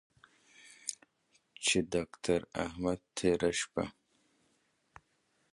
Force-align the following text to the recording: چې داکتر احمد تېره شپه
چې 1.65 1.77
داکتر 1.93 2.39
احمد 2.63 2.99
تېره 3.17 3.51
شپه 3.59 3.85